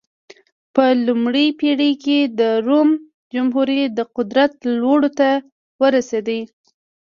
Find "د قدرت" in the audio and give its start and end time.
3.97-4.51